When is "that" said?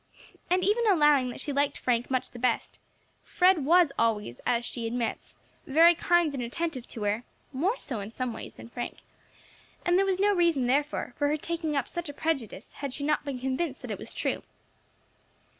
1.29-1.39, 13.83-13.91